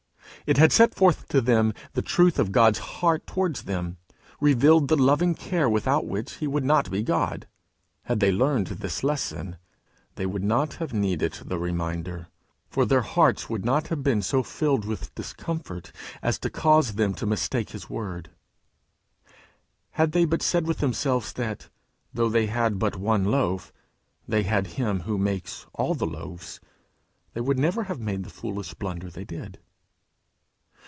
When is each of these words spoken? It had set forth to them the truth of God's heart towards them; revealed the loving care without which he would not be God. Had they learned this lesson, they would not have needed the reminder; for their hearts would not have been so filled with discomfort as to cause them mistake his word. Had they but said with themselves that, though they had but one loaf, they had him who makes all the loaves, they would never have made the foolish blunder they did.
It 0.47 0.57
had 0.57 0.71
set 0.71 0.95
forth 0.95 1.27
to 1.27 1.39
them 1.39 1.71
the 1.93 2.01
truth 2.01 2.39
of 2.39 2.51
God's 2.51 2.79
heart 2.79 3.27
towards 3.27 3.63
them; 3.63 3.97
revealed 4.39 4.87
the 4.87 4.95
loving 4.95 5.35
care 5.35 5.69
without 5.69 6.07
which 6.07 6.37
he 6.37 6.47
would 6.47 6.65
not 6.65 6.89
be 6.89 7.03
God. 7.03 7.47
Had 8.05 8.19
they 8.19 8.31
learned 8.31 8.65
this 8.67 9.03
lesson, 9.03 9.57
they 10.15 10.25
would 10.25 10.43
not 10.43 10.73
have 10.75 10.93
needed 10.95 11.33
the 11.45 11.59
reminder; 11.59 12.27
for 12.67 12.85
their 12.87 13.03
hearts 13.03 13.51
would 13.51 13.63
not 13.63 13.89
have 13.89 14.01
been 14.01 14.23
so 14.23 14.41
filled 14.41 14.83
with 14.83 15.13
discomfort 15.13 15.91
as 16.23 16.39
to 16.39 16.49
cause 16.49 16.95
them 16.95 17.13
mistake 17.27 17.69
his 17.69 17.87
word. 17.87 18.31
Had 19.91 20.11
they 20.11 20.25
but 20.25 20.41
said 20.41 20.65
with 20.65 20.79
themselves 20.79 21.31
that, 21.33 21.69
though 22.11 22.29
they 22.29 22.47
had 22.47 22.79
but 22.79 22.95
one 22.95 23.25
loaf, 23.25 23.71
they 24.27 24.41
had 24.41 24.65
him 24.67 25.01
who 25.01 25.19
makes 25.19 25.67
all 25.75 25.93
the 25.93 26.07
loaves, 26.07 26.59
they 27.33 27.41
would 27.41 27.59
never 27.59 27.83
have 27.83 27.99
made 27.99 28.23
the 28.23 28.31
foolish 28.31 28.73
blunder 28.73 29.09
they 29.11 29.23
did. 29.25 29.59